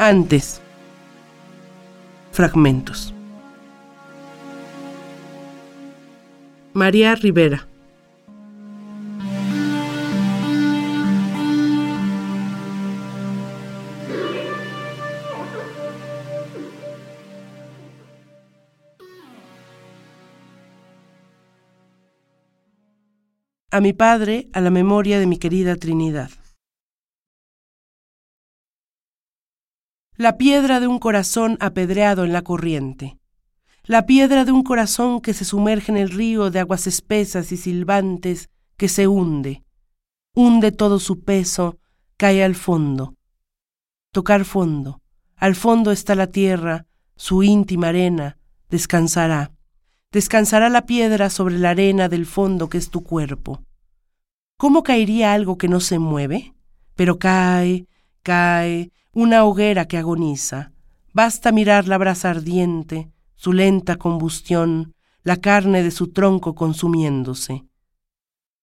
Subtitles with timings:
[0.00, 0.60] Antes.
[2.30, 3.12] Fragmentos.
[6.72, 7.66] María Rivera.
[23.72, 26.30] A mi padre, a la memoria de mi querida Trinidad.
[30.20, 33.20] La piedra de un corazón apedreado en la corriente.
[33.84, 37.56] La piedra de un corazón que se sumerge en el río de aguas espesas y
[37.56, 39.62] silbantes que se hunde.
[40.34, 41.78] Hunde todo su peso,
[42.16, 43.14] cae al fondo.
[44.10, 45.00] Tocar fondo.
[45.36, 48.38] Al fondo está la tierra, su íntima arena,
[48.70, 49.52] descansará.
[50.10, 53.62] Descansará la piedra sobre la arena del fondo que es tu cuerpo.
[54.56, 56.54] ¿Cómo caería algo que no se mueve?
[56.96, 57.86] Pero cae,
[58.24, 60.70] cae, una hoguera que agoniza.
[61.12, 67.64] Basta mirar la brasa ardiente, su lenta combustión, la carne de su tronco consumiéndose.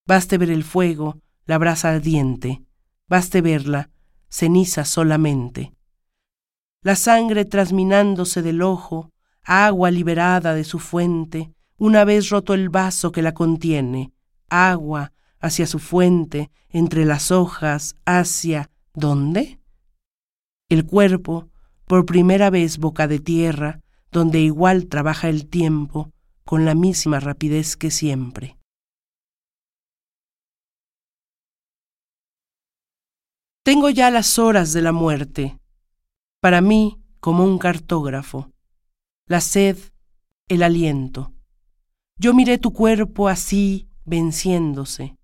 [0.07, 2.63] Baste ver el fuego, la brasa ardiente,
[3.09, 3.89] baste verla,
[4.29, 5.73] ceniza solamente.
[6.81, 9.11] La sangre trasminándose del ojo,
[9.43, 14.13] agua liberada de su fuente, una vez roto el vaso que la contiene,
[14.47, 15.11] agua
[15.41, 18.69] hacia su fuente, entre las hojas, hacia...
[18.93, 19.59] ¿Dónde?
[20.69, 21.49] El cuerpo,
[21.85, 26.11] por primera vez boca de tierra, donde igual trabaja el tiempo
[26.43, 28.57] con la misma rapidez que siempre.
[33.63, 35.59] Tengo ya las horas de la muerte,
[36.39, 38.51] para mí como un cartógrafo,
[39.27, 39.77] la sed,
[40.47, 41.33] el aliento.
[42.17, 45.17] Yo miré tu cuerpo así, venciéndose,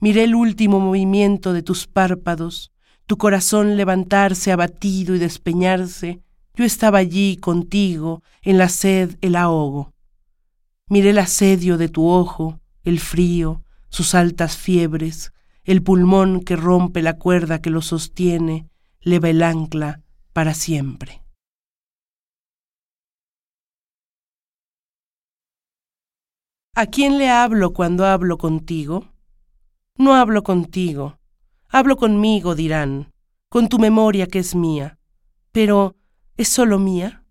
[0.00, 2.72] miré el último movimiento de tus párpados,
[3.08, 6.20] tu corazón levantarse abatido y despeñarse,
[6.54, 9.94] yo estaba allí contigo, en la sed, el ahogo.
[10.90, 15.32] Miré el asedio de tu ojo, el frío, sus altas fiebres,
[15.64, 18.68] el pulmón que rompe la cuerda que lo sostiene,
[19.00, 20.02] leva el ancla
[20.34, 21.22] para siempre.
[26.74, 29.08] ¿A quién le hablo cuando hablo contigo?
[29.96, 31.17] No hablo contigo,
[31.70, 33.12] Hablo conmigo, dirán,
[33.50, 34.98] con tu memoria que es mía.
[35.52, 35.96] Pero,
[36.36, 37.24] ¿es solo mía?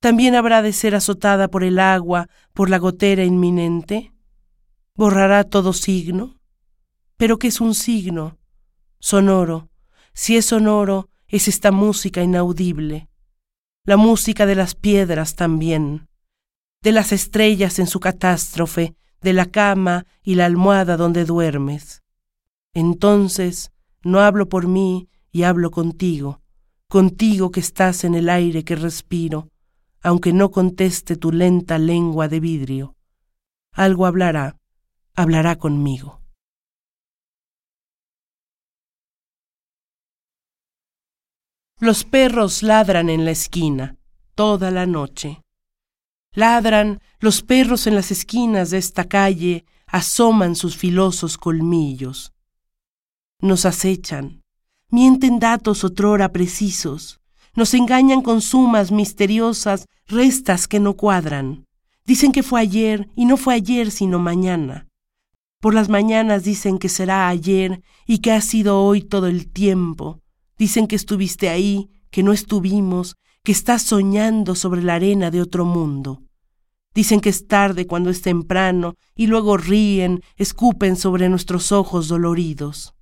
[0.00, 4.12] ¿También habrá de ser azotada por el agua, por la gotera inminente?
[4.94, 6.40] ¿Borrará todo signo?
[7.16, 8.38] ¿Pero qué es un signo?
[8.98, 9.68] Sonoro.
[10.12, 13.08] Si es sonoro, es esta música inaudible.
[13.84, 16.08] La música de las piedras también,
[16.82, 22.02] de las estrellas en su catástrofe, de la cama y la almohada donde duermes.
[22.76, 23.72] Entonces
[24.02, 26.42] no hablo por mí y hablo contigo,
[26.90, 29.48] contigo que estás en el aire que respiro,
[30.02, 32.94] aunque no conteste tu lenta lengua de vidrio.
[33.72, 34.58] Algo hablará,
[35.14, 36.20] hablará conmigo.
[41.80, 43.96] Los perros ladran en la esquina
[44.34, 45.40] toda la noche.
[46.34, 52.34] Ladran los perros en las esquinas de esta calle, asoman sus filosos colmillos
[53.40, 54.42] nos acechan,
[54.90, 57.20] mienten datos otrora precisos,
[57.54, 61.64] nos engañan con sumas misteriosas, restas que no cuadran.
[62.04, 64.86] Dicen que fue ayer y no fue ayer sino mañana.
[65.60, 70.20] Por las mañanas dicen que será ayer y que ha sido hoy todo el tiempo.
[70.58, 75.64] Dicen que estuviste ahí, que no estuvimos, que estás soñando sobre la arena de otro
[75.64, 76.22] mundo.
[76.94, 82.95] Dicen que es tarde cuando es temprano y luego ríen, escupen sobre nuestros ojos doloridos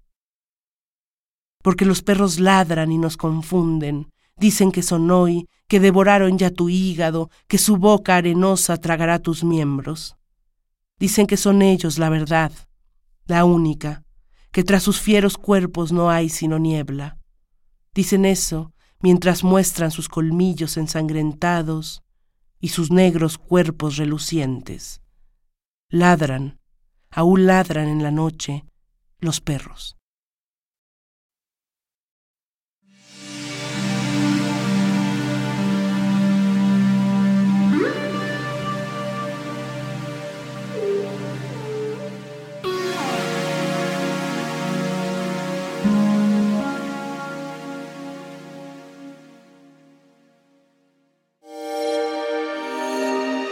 [1.65, 4.11] porque los perros ladran y nos confunden.
[4.37, 9.45] Dicen que son hoy, que devoraron ya tu hígado, que su boca arenosa tragará tus
[9.45, 10.15] miembros.
[10.99, 12.53] Dicen que son ellos la verdad,
[13.25, 14.03] la única,
[14.53, 17.17] que tras sus fieros cuerpos no hay sino niebla.
[17.95, 22.03] Dicen eso mientras muestran sus colmillos ensangrentados
[22.61, 25.01] y sus negros cuerpos relucientes.
[25.89, 26.61] Ladran,
[27.11, 28.67] aún ladran en la noche
[29.19, 29.97] los perros.